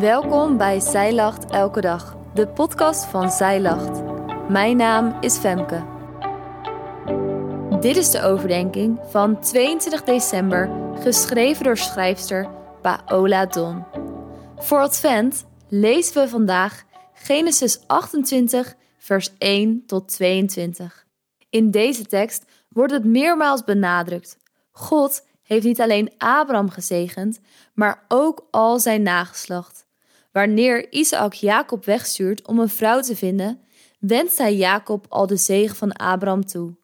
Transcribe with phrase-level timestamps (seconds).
[0.00, 4.02] Welkom bij Zij Lacht Elke Dag, de podcast van Zij Lacht.
[4.48, 5.84] Mijn naam is Femke.
[7.80, 12.50] Dit is de overdenking van 22 december, geschreven door schrijfster
[12.82, 13.84] Paola Don.
[14.56, 21.06] Voor Advent lezen we vandaag Genesis 28, vers 1 tot 22.
[21.50, 24.38] In deze tekst wordt het meermaals benadrukt.
[24.70, 27.40] God heeft niet alleen Abraham gezegend,
[27.74, 29.85] maar ook al zijn nageslacht.
[30.36, 33.60] Wanneer Isaac Jacob wegstuurt om een vrouw te vinden,
[33.98, 36.76] wenst hij Jacob al de zegen van Abraham toe.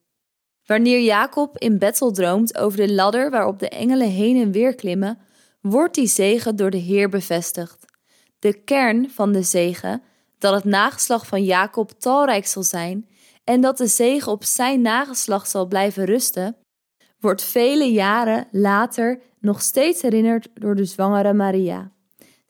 [0.66, 5.18] Wanneer Jacob in Bethel droomt over de ladder waarop de engelen heen en weer klimmen,
[5.60, 7.84] wordt die zegen door de Heer bevestigd.
[8.38, 10.02] De kern van de zegen,
[10.38, 13.08] dat het nageslacht van Jacob talrijk zal zijn
[13.44, 16.56] en dat de zegen op zijn nageslacht zal blijven rusten,
[17.20, 21.91] wordt vele jaren later nog steeds herinnerd door de zwangere Maria.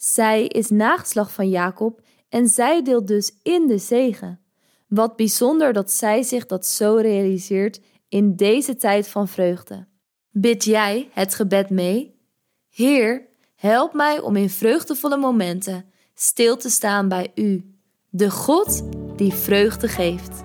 [0.04, 4.40] Zij is nageslacht van Jacob en zij deelt dus in de zegen.
[4.88, 9.86] Wat bijzonder dat zij zich dat zo realiseert in deze tijd van vreugde.
[10.30, 12.20] Bid jij het gebed mee?
[12.68, 17.74] Heer, help mij om in vreugdevolle momenten stil te staan bij U,
[18.10, 18.82] de God
[19.16, 20.42] die vreugde geeft.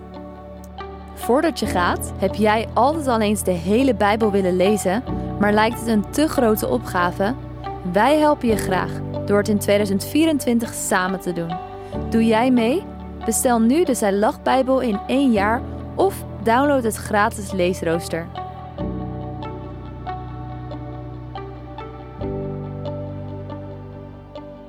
[1.16, 5.04] Voordat je gaat, heb jij altijd al eens de hele Bijbel willen lezen,
[5.40, 7.36] maar lijkt het een te grote opgave?
[7.92, 11.58] Wij helpen je graag door het in 2024 samen te doen.
[12.10, 12.84] Doe jij mee?
[13.26, 15.62] Bestel nu de Zij Lacht Bijbel in één jaar
[15.96, 18.28] of download het gratis leesrooster.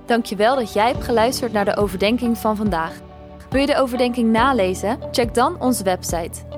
[0.07, 2.93] Dankjewel dat jij hebt geluisterd naar de overdenking van vandaag.
[3.51, 4.99] Wil je de overdenking nalezen?
[5.11, 6.58] Check dan onze website.